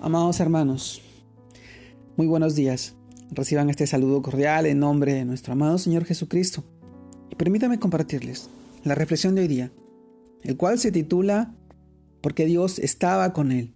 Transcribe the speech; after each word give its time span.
Amados 0.00 0.38
hermanos, 0.38 1.02
muy 2.16 2.28
buenos 2.28 2.54
días. 2.54 2.94
Reciban 3.32 3.68
este 3.68 3.84
saludo 3.84 4.22
cordial 4.22 4.66
en 4.66 4.78
nombre 4.78 5.12
de 5.12 5.24
nuestro 5.24 5.54
amado 5.54 5.76
Señor 5.76 6.04
Jesucristo. 6.04 6.62
Y 7.30 7.34
permítame 7.34 7.80
compartirles 7.80 8.48
la 8.84 8.94
reflexión 8.94 9.34
de 9.34 9.40
hoy 9.40 9.48
día, 9.48 9.72
el 10.44 10.56
cual 10.56 10.78
se 10.78 10.92
titula 10.92 11.52
Porque 12.20 12.46
Dios 12.46 12.78
estaba 12.78 13.32
con 13.32 13.50
él. 13.50 13.74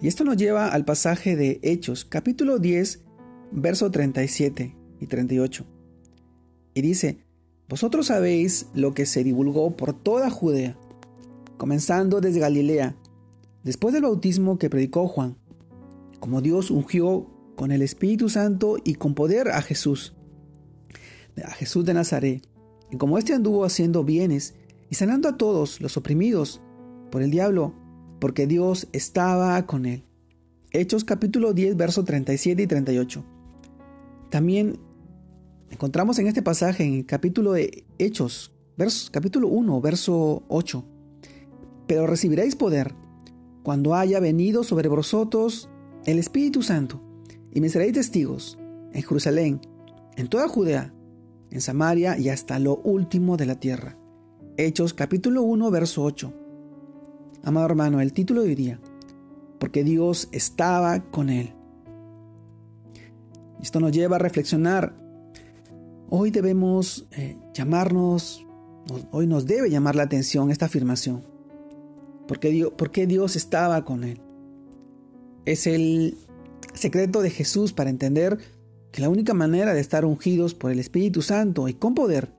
Y 0.00 0.08
esto 0.08 0.24
nos 0.24 0.38
lleva 0.38 0.68
al 0.68 0.86
pasaje 0.86 1.36
de 1.36 1.60
Hechos, 1.62 2.06
capítulo 2.06 2.58
10, 2.58 3.02
verso 3.52 3.90
37 3.90 4.74
y 5.00 5.06
38. 5.06 5.66
Y 6.72 6.80
dice, 6.80 7.18
Vosotros 7.68 8.06
sabéis 8.06 8.68
lo 8.72 8.94
que 8.94 9.04
se 9.04 9.22
divulgó 9.22 9.76
por 9.76 9.92
toda 9.92 10.30
Judea, 10.30 10.78
comenzando 11.58 12.22
desde 12.22 12.40
Galilea, 12.40 12.96
después 13.64 13.94
del 13.94 14.02
bautismo 14.02 14.58
que 14.58 14.70
predicó 14.70 15.08
Juan, 15.08 15.36
como 16.20 16.40
Dios 16.40 16.70
ungió 16.70 17.26
con 17.56 17.72
el 17.72 17.82
Espíritu 17.82 18.28
Santo 18.28 18.76
y 18.84 18.94
con 18.94 19.14
poder 19.14 19.48
a 19.48 19.62
Jesús, 19.62 20.14
a 21.42 21.50
Jesús 21.50 21.84
de 21.84 21.94
Nazaret, 21.94 22.46
y 22.90 22.96
como 22.98 23.18
éste 23.18 23.32
anduvo 23.32 23.64
haciendo 23.64 24.04
bienes 24.04 24.54
y 24.90 24.94
sanando 24.94 25.28
a 25.28 25.36
todos 25.36 25.80
los 25.80 25.96
oprimidos 25.96 26.60
por 27.10 27.22
el 27.22 27.30
diablo, 27.30 27.74
porque 28.20 28.46
Dios 28.46 28.86
estaba 28.92 29.66
con 29.66 29.86
él. 29.86 30.04
Hechos 30.70 31.04
capítulo 31.04 31.52
10, 31.52 31.76
verso 31.76 32.04
37 32.04 32.62
y 32.62 32.66
38. 32.66 33.24
También 34.30 34.78
encontramos 35.70 36.18
en 36.18 36.26
este 36.26 36.42
pasaje, 36.42 36.84
en 36.84 36.94
el 36.94 37.06
capítulo 37.06 37.52
de 37.52 37.84
Hechos, 37.98 38.52
capítulo 39.10 39.48
1, 39.48 39.80
verso 39.80 40.42
8. 40.48 40.84
Pero 41.86 42.06
recibiréis 42.06 42.56
poder 42.56 42.94
cuando 43.64 43.94
haya 43.94 44.20
venido 44.20 44.62
sobre 44.62 44.88
vosotros 44.88 45.70
el 46.04 46.18
Espíritu 46.18 46.62
Santo, 46.62 47.00
y 47.50 47.62
me 47.62 47.70
seréis 47.70 47.94
testigos 47.94 48.58
en 48.92 49.02
Jerusalén, 49.02 49.60
en 50.16 50.28
toda 50.28 50.48
Judea, 50.48 50.92
en 51.50 51.60
Samaria 51.62 52.18
y 52.18 52.28
hasta 52.28 52.58
lo 52.58 52.76
último 52.76 53.38
de 53.38 53.46
la 53.46 53.58
tierra. 53.58 53.96
Hechos 54.58 54.92
capítulo 54.92 55.42
1, 55.42 55.70
verso 55.70 56.04
8. 56.04 56.32
Amado 57.42 57.66
hermano, 57.66 58.02
el 58.02 58.12
título 58.12 58.42
de 58.42 58.48
hoy 58.48 58.54
día, 58.54 58.80
porque 59.58 59.82
Dios 59.82 60.28
estaba 60.30 61.00
con 61.10 61.30
él. 61.30 61.54
Esto 63.62 63.80
nos 63.80 63.92
lleva 63.92 64.16
a 64.16 64.18
reflexionar. 64.18 64.94
Hoy 66.10 66.30
debemos 66.30 67.06
eh, 67.12 67.38
llamarnos, 67.54 68.46
hoy 69.10 69.26
nos 69.26 69.46
debe 69.46 69.70
llamar 69.70 69.96
la 69.96 70.02
atención 70.02 70.50
esta 70.50 70.66
afirmación. 70.66 71.33
Porque 72.26 72.50
Dios, 72.50 72.72
Dios 73.06 73.36
estaba 73.36 73.84
con 73.84 74.04
él. 74.04 74.20
Es 75.44 75.66
el 75.66 76.16
secreto 76.72 77.22
de 77.22 77.30
Jesús 77.30 77.72
para 77.72 77.90
entender 77.90 78.38
que 78.90 79.02
la 79.02 79.08
única 79.08 79.34
manera 79.34 79.74
de 79.74 79.80
estar 79.80 80.04
ungidos 80.04 80.54
por 80.54 80.70
el 80.70 80.78
Espíritu 80.78 81.20
Santo 81.20 81.68
y 81.68 81.74
con 81.74 81.94
poder 81.94 82.32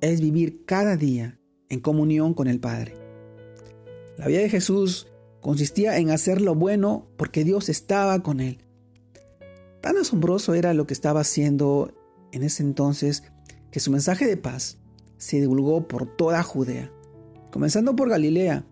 es 0.00 0.20
vivir 0.20 0.64
cada 0.64 0.96
día 0.96 1.38
en 1.68 1.80
comunión 1.80 2.34
con 2.34 2.48
el 2.48 2.60
Padre. 2.60 2.94
La 4.18 4.26
vida 4.26 4.40
de 4.40 4.50
Jesús 4.50 5.08
consistía 5.40 5.98
en 5.98 6.10
hacer 6.10 6.40
lo 6.40 6.54
bueno 6.54 7.06
porque 7.16 7.44
Dios 7.44 7.68
estaba 7.68 8.22
con 8.22 8.40
él. 8.40 8.58
Tan 9.80 9.96
asombroso 9.96 10.54
era 10.54 10.74
lo 10.74 10.86
que 10.86 10.94
estaba 10.94 11.20
haciendo 11.20 11.92
en 12.32 12.42
ese 12.42 12.62
entonces 12.62 13.24
que 13.70 13.80
su 13.80 13.90
mensaje 13.90 14.26
de 14.26 14.36
paz 14.36 14.78
se 15.16 15.40
divulgó 15.40 15.88
por 15.88 16.06
toda 16.16 16.42
Judea, 16.42 16.92
comenzando 17.50 17.96
por 17.96 18.08
Galilea, 18.08 18.64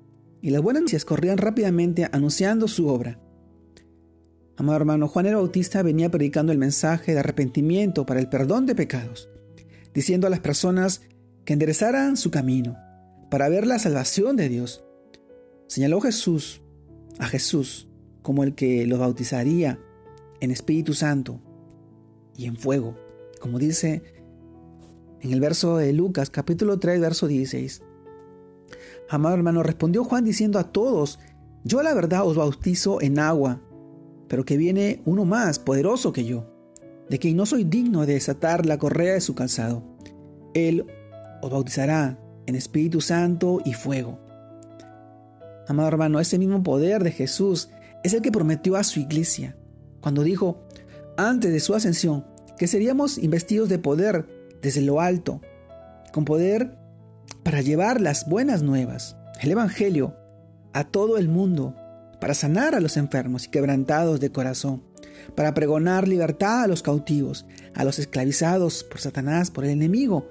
y 0.42 0.50
las 0.50 0.62
buenas 0.62 0.82
noticias 0.82 1.04
corrían 1.04 1.38
rápidamente 1.38 2.08
anunciando 2.12 2.68
su 2.68 2.88
obra. 2.88 3.18
Amado 4.56 4.76
hermano, 4.76 5.08
Juan 5.08 5.26
el 5.26 5.36
Bautista 5.36 5.82
venía 5.82 6.10
predicando 6.10 6.52
el 6.52 6.58
mensaje 6.58 7.12
de 7.12 7.20
arrepentimiento 7.20 8.04
para 8.04 8.20
el 8.20 8.28
perdón 8.28 8.66
de 8.66 8.74
pecados, 8.74 9.28
diciendo 9.94 10.26
a 10.26 10.30
las 10.30 10.40
personas 10.40 11.02
que 11.44 11.54
enderezaran 11.54 12.16
su 12.16 12.30
camino 12.30 12.76
para 13.30 13.48
ver 13.48 13.66
la 13.66 13.78
salvación 13.78 14.36
de 14.36 14.48
Dios. 14.48 14.84
Señaló 15.66 16.00
Jesús 16.00 16.60
a 17.18 17.26
Jesús 17.26 17.88
como 18.22 18.44
el 18.44 18.54
que 18.54 18.86
los 18.86 18.98
bautizaría 18.98 19.78
en 20.40 20.50
Espíritu 20.50 20.94
Santo 20.94 21.40
y 22.36 22.46
en 22.46 22.56
fuego, 22.56 22.96
como 23.40 23.58
dice 23.58 24.02
en 25.20 25.32
el 25.32 25.40
verso 25.40 25.76
de 25.76 25.92
Lucas 25.92 26.30
capítulo 26.30 26.78
3 26.78 27.00
verso 27.00 27.26
16. 27.28 27.82
Amado 29.12 29.34
hermano, 29.34 29.64
respondió 29.64 30.04
Juan 30.04 30.24
diciendo 30.24 30.60
a 30.60 30.70
todos, 30.70 31.18
yo 31.64 31.82
la 31.82 31.92
verdad 31.94 32.24
os 32.24 32.36
bautizo 32.36 33.02
en 33.02 33.18
agua, 33.18 33.60
pero 34.28 34.44
que 34.44 34.56
viene 34.56 35.02
uno 35.04 35.24
más 35.24 35.58
poderoso 35.58 36.12
que 36.12 36.24
yo, 36.24 36.46
de 37.08 37.18
quien 37.18 37.36
no 37.36 37.44
soy 37.44 37.64
digno 37.64 38.06
de 38.06 38.14
desatar 38.14 38.66
la 38.66 38.78
correa 38.78 39.14
de 39.14 39.20
su 39.20 39.34
calzado. 39.34 39.82
Él 40.54 40.86
os 41.42 41.50
bautizará 41.50 42.20
en 42.46 42.54
Espíritu 42.54 43.00
Santo 43.00 43.60
y 43.64 43.72
fuego. 43.72 44.20
Amado 45.66 45.88
hermano, 45.88 46.20
ese 46.20 46.38
mismo 46.38 46.62
poder 46.62 47.02
de 47.02 47.10
Jesús 47.10 47.68
es 48.04 48.14
el 48.14 48.22
que 48.22 48.30
prometió 48.30 48.76
a 48.76 48.84
su 48.84 49.00
iglesia 49.00 49.56
cuando 50.00 50.22
dijo, 50.22 50.62
antes 51.16 51.52
de 51.52 51.58
su 51.58 51.74
ascensión, 51.74 52.24
que 52.56 52.68
seríamos 52.68 53.18
investidos 53.18 53.68
de 53.68 53.80
poder 53.80 54.28
desde 54.62 54.82
lo 54.82 55.00
alto, 55.00 55.40
con 56.12 56.24
poder 56.24 56.78
para 57.42 57.60
llevar 57.60 58.00
las 58.00 58.28
buenas 58.28 58.62
nuevas, 58.62 59.16
el 59.40 59.50
Evangelio, 59.52 60.16
a 60.72 60.84
todo 60.84 61.18
el 61.18 61.28
mundo 61.28 61.74
para 62.20 62.34
sanar 62.34 62.74
a 62.74 62.80
los 62.80 62.96
enfermos 62.96 63.46
y 63.46 63.48
quebrantados 63.48 64.20
de 64.20 64.30
corazón, 64.30 64.82
para 65.34 65.54
pregonar 65.54 66.06
libertad 66.06 66.62
a 66.62 66.66
los 66.66 66.82
cautivos, 66.82 67.46
a 67.74 67.84
los 67.84 67.98
esclavizados 67.98 68.84
por 68.84 69.00
Satanás, 69.00 69.50
por 69.50 69.64
el 69.64 69.70
enemigo. 69.70 70.28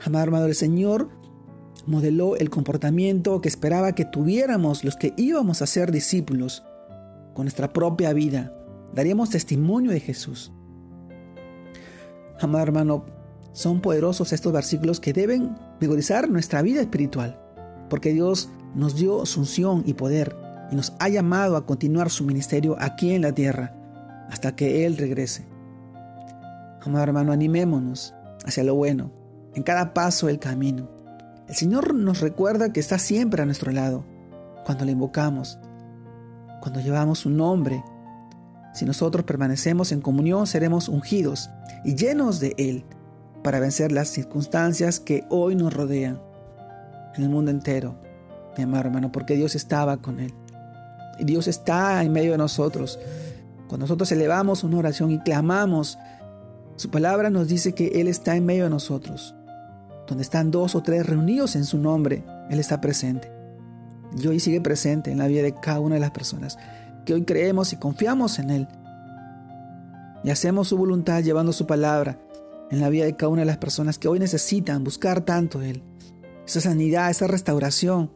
Amado 0.00 0.24
hermano, 0.24 0.46
el 0.46 0.54
Señor 0.54 1.10
modeló 1.86 2.36
el 2.36 2.50
comportamiento 2.50 3.40
que 3.40 3.48
esperaba 3.48 3.94
que 3.94 4.04
tuviéramos 4.04 4.84
los 4.84 4.96
que 4.96 5.12
íbamos 5.16 5.60
a 5.62 5.66
ser 5.66 5.92
discípulos. 5.92 6.64
Con 7.34 7.44
nuestra 7.44 7.72
propia 7.72 8.12
vida 8.12 8.54
daríamos 8.94 9.30
testimonio 9.30 9.90
de 9.90 10.00
Jesús. 10.00 10.52
Amado 12.40 12.64
hermano, 12.64 13.04
son 13.52 13.80
poderosos 13.80 14.32
estos 14.32 14.52
versículos 14.52 15.00
que 15.00 15.12
deben 15.12 15.56
vigorizar 15.80 16.28
nuestra 16.28 16.62
vida 16.62 16.80
espiritual, 16.80 17.38
porque 17.90 18.12
Dios 18.12 18.48
nos 18.74 18.96
dio 18.96 19.26
su 19.26 19.40
unción 19.40 19.82
y 19.86 19.94
poder 19.94 20.36
y 20.70 20.76
nos 20.76 20.94
ha 20.98 21.08
llamado 21.08 21.56
a 21.56 21.66
continuar 21.66 22.10
su 22.10 22.24
ministerio 22.24 22.76
aquí 22.78 23.12
en 23.12 23.22
la 23.22 23.32
tierra 23.32 23.74
hasta 24.30 24.56
que 24.56 24.86
Él 24.86 24.96
regrese. 24.96 25.46
Amado 26.80 27.04
hermano, 27.04 27.32
animémonos 27.32 28.14
hacia 28.46 28.64
lo 28.64 28.74
bueno, 28.74 29.12
en 29.54 29.62
cada 29.62 29.92
paso 29.92 30.26
del 30.26 30.38
camino. 30.38 30.88
El 31.46 31.54
Señor 31.54 31.94
nos 31.94 32.20
recuerda 32.20 32.72
que 32.72 32.80
está 32.80 32.98
siempre 32.98 33.42
a 33.42 33.46
nuestro 33.46 33.70
lado, 33.70 34.06
cuando 34.64 34.86
le 34.86 34.92
invocamos, 34.92 35.58
cuando 36.60 36.80
llevamos 36.80 37.20
su 37.20 37.30
nombre. 37.30 37.84
Si 38.72 38.86
nosotros 38.86 39.24
permanecemos 39.24 39.92
en 39.92 40.00
comunión, 40.00 40.46
seremos 40.46 40.88
ungidos 40.88 41.50
y 41.84 41.94
llenos 41.94 42.40
de 42.40 42.54
Él 42.56 42.86
para 43.42 43.60
vencer 43.60 43.92
las 43.92 44.08
circunstancias 44.08 45.00
que 45.00 45.24
hoy 45.28 45.54
nos 45.54 45.72
rodean 45.72 46.20
en 47.16 47.24
el 47.24 47.28
mundo 47.28 47.50
entero, 47.50 47.96
mi 48.56 48.64
amado 48.64 48.84
hermano, 48.84 49.12
porque 49.12 49.34
Dios 49.34 49.54
estaba 49.54 49.98
con 49.98 50.20
Él. 50.20 50.32
Y 51.18 51.24
Dios 51.24 51.48
está 51.48 52.02
en 52.02 52.12
medio 52.12 52.32
de 52.32 52.38
nosotros. 52.38 52.98
Cuando 53.68 53.84
nosotros 53.84 54.10
elevamos 54.12 54.64
una 54.64 54.78
oración 54.78 55.10
y 55.10 55.18
clamamos, 55.18 55.98
su 56.76 56.90
palabra 56.90 57.30
nos 57.30 57.48
dice 57.48 57.74
que 57.74 58.00
Él 58.00 58.08
está 58.08 58.36
en 58.36 58.46
medio 58.46 58.64
de 58.64 58.70
nosotros. 58.70 59.34
Donde 60.06 60.22
están 60.22 60.50
dos 60.50 60.74
o 60.74 60.82
tres 60.82 61.06
reunidos 61.06 61.56
en 61.56 61.64
su 61.64 61.78
nombre, 61.78 62.24
Él 62.50 62.58
está 62.58 62.80
presente. 62.80 63.30
Y 64.16 64.26
hoy 64.26 64.40
sigue 64.40 64.60
presente 64.60 65.10
en 65.10 65.18
la 65.18 65.26
vida 65.26 65.42
de 65.42 65.54
cada 65.54 65.80
una 65.80 65.94
de 65.94 66.00
las 66.00 66.10
personas 66.10 66.58
que 67.04 67.14
hoy 67.14 67.24
creemos 67.24 67.72
y 67.72 67.76
confiamos 67.76 68.38
en 68.38 68.50
Él. 68.50 68.68
Y 70.24 70.30
hacemos 70.30 70.68
su 70.68 70.76
voluntad 70.76 71.22
llevando 71.22 71.52
su 71.52 71.66
palabra 71.66 72.18
en 72.72 72.80
la 72.80 72.88
vida 72.88 73.04
de 73.04 73.14
cada 73.14 73.28
una 73.28 73.42
de 73.42 73.46
las 73.46 73.58
personas 73.58 73.98
que 73.98 74.08
hoy 74.08 74.18
necesitan 74.18 74.82
buscar 74.82 75.26
tanto 75.26 75.60
Él. 75.60 75.82
Esa 76.46 76.62
sanidad, 76.62 77.10
esa 77.10 77.26
restauración, 77.26 78.10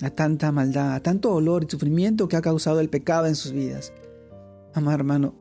a 0.00 0.10
tanta 0.10 0.52
maldad, 0.52 0.94
a 0.94 1.00
tanto 1.00 1.30
dolor 1.30 1.64
y 1.64 1.70
sufrimiento 1.70 2.28
que 2.28 2.36
ha 2.36 2.42
causado 2.42 2.78
el 2.78 2.88
pecado 2.88 3.26
en 3.26 3.34
sus 3.34 3.50
vidas. 3.50 3.92
Amado 4.72 4.94
hermano, 4.94 5.34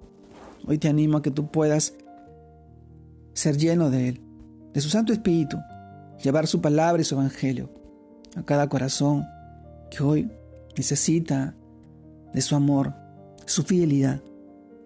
hoy 0.65 0.79
te 0.79 0.87
animo 0.87 1.19
a 1.19 1.21
que 1.21 1.29
tú 1.29 1.51
puedas 1.51 1.93
ser 3.33 3.57
lleno 3.57 3.91
de 3.91 4.09
Él, 4.09 4.21
de 4.73 4.81
su 4.81 4.89
Santo 4.89 5.13
Espíritu, 5.13 5.57
llevar 6.23 6.47
su 6.47 6.61
palabra 6.61 7.03
y 7.03 7.05
su 7.05 7.13
evangelio 7.13 7.69
a 8.35 8.41
cada 8.41 8.69
corazón 8.69 9.23
que 9.91 10.01
hoy 10.01 10.31
necesita 10.75 11.53
de 12.33 12.41
su 12.41 12.55
amor, 12.55 12.95
su 13.45 13.61
fidelidad, 13.61 14.19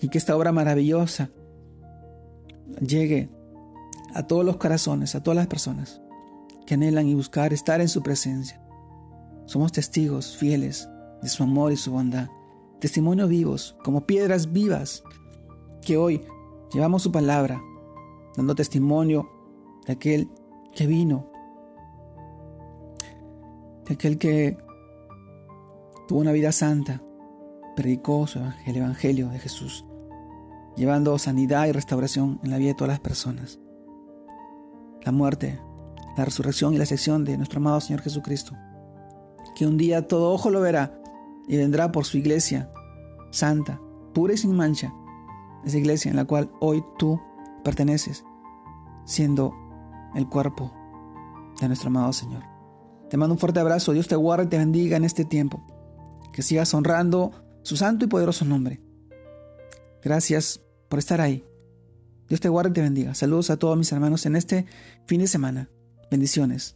y 0.01 0.10
que 0.10 0.18
esta 0.18 0.36
obra 0.36 0.51
maravillosa 0.51 1.30
llegue 2.80 3.30
a 4.14 4.28
todos 4.28 4.46
los 4.46 4.58
corazones, 4.58 5.16
a 5.16 5.24
todas 5.24 5.36
las 5.36 5.48
personas 5.48 6.02
que 6.66 6.74
anhelan 6.74 7.08
y 7.08 7.14
buscar 7.14 7.54
estar 7.54 7.82
en 7.82 7.90
su 7.90 8.02
presencia. 8.02 8.62
Somos 9.46 9.72
testigos 9.72 10.36
fieles 10.36 10.90
de 11.22 11.30
su 11.30 11.44
amor 11.44 11.72
y 11.72 11.78
su 11.78 11.92
bondad. 11.92 12.30
Testimonio 12.80 13.28
vivos, 13.28 13.76
como 13.84 14.06
piedras 14.06 14.52
vivas, 14.52 15.04
que 15.82 15.98
hoy 15.98 16.26
llevamos 16.74 17.04
su 17.04 17.12
palabra, 17.12 17.62
dando 18.36 18.56
testimonio 18.56 19.30
de 19.86 19.94
aquel 19.94 20.30
que 20.74 20.88
vino, 20.88 21.30
de 23.88 23.94
aquel 23.94 24.18
que 24.18 24.58
tuvo 26.08 26.20
una 26.20 26.32
vida 26.32 26.52
santa, 26.52 27.02
predicó 27.76 28.26
su 28.28 28.40
evangelio, 28.40 28.72
el 28.72 28.78
evangelio 28.78 29.30
de 29.30 29.40
Jesús, 29.40 29.86
llevando 30.75 31.18
sanidad 31.18 31.68
y 31.68 31.72
restauración 31.72 32.39
en 32.44 32.51
la 32.51 32.57
vida 32.57 32.69
de 32.69 32.75
todas 32.75 32.94
las 32.94 33.00
personas. 33.00 33.60
La 35.04 35.12
muerte, 35.12 35.60
la 36.18 36.25
resurrección 36.25 36.74
y 36.74 36.77
la 36.77 36.86
sección 36.86 37.24
de 37.24 37.38
nuestro 37.38 37.60
amado 37.60 37.80
Señor 37.81 38.01
Jesucristo, 38.01 38.54
que 39.56 39.66
un 39.66 39.77
día 39.77 40.07
todo 40.07 40.31
ojo 40.31 40.50
lo 40.50 40.62
verá 40.62 41.00
y 41.48 41.57
vendrá 41.57 41.92
por 41.92 42.06
su 42.06 42.18
iglesia 42.18 42.69
santa, 43.31 43.80
pura 44.13 44.33
y 44.33 44.38
sin 44.38 44.56
mancha, 44.56 44.94
esa 45.63 45.77
iglesia 45.77 46.10
en 46.10 46.16
la 46.16 46.25
cual 46.25 46.51
hoy 46.60 46.83
tú 46.98 47.19
perteneces, 47.63 48.25
siendo 49.06 49.54
el 50.16 50.28
cuerpo 50.28 50.71
de 51.60 51.68
nuestro 51.68 51.89
amado 51.89 52.13
Señor. 52.13 52.44
Te 53.10 53.18
mando 53.18 53.33
un 53.33 53.39
fuerte 53.39 53.60
abrazo, 53.60 53.94
Dios 53.94 54.07
te 54.07 54.16
guarde 54.16 54.45
y 54.45 54.50
te 54.50 54.57
bendiga 54.57 54.98
en 54.98 55.06
este 55.06 55.25
tiempo, 55.25 55.63
que 56.33 56.42
sigas 56.42 56.74
honrando 56.74 57.31
su 57.62 57.78
santo 57.78 58.06
y 58.06 58.07
poderoso 58.07 58.45
nombre. 58.45 58.81
Gracias 60.01 60.65
por 60.90 61.00
estar 61.00 61.22
ahí. 61.22 61.44
Dios 62.28 62.42
te 62.42 62.50
guarde 62.50 62.72
y 62.72 62.74
te 62.74 62.82
bendiga. 62.82 63.14
Saludos 63.14 63.50
a 63.50 63.58
todos 63.58 63.78
mis 63.78 63.92
hermanos 63.92 64.26
en 64.26 64.36
este 64.36 64.66
fin 65.06 65.22
de 65.22 65.28
semana. 65.28 65.70
Bendiciones. 66.10 66.76